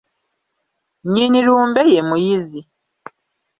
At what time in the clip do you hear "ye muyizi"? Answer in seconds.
1.91-2.61